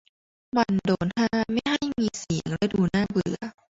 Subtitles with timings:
[0.57, 3.35] มันโดนห้ามไม่ให้มีเสียงและดูน่าเบื่อ